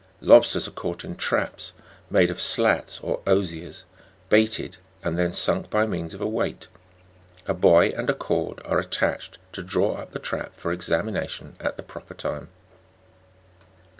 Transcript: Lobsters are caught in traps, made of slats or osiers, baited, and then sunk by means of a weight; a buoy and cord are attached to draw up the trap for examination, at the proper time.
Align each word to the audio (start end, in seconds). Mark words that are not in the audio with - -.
Lobsters 0.19 0.67
are 0.67 0.71
caught 0.71 1.05
in 1.05 1.15
traps, 1.15 1.73
made 2.09 2.31
of 2.31 2.41
slats 2.41 2.99
or 3.01 3.19
osiers, 3.27 3.83
baited, 4.29 4.77
and 5.03 5.15
then 5.15 5.31
sunk 5.31 5.69
by 5.69 5.85
means 5.85 6.15
of 6.15 6.21
a 6.21 6.27
weight; 6.27 6.67
a 7.45 7.53
buoy 7.53 7.93
and 7.93 8.07
cord 8.17 8.61
are 8.65 8.79
attached 8.79 9.37
to 9.51 9.61
draw 9.61 9.93
up 9.97 10.09
the 10.09 10.17
trap 10.17 10.55
for 10.55 10.73
examination, 10.73 11.55
at 11.59 11.77
the 11.77 11.83
proper 11.83 12.15
time. 12.15 12.49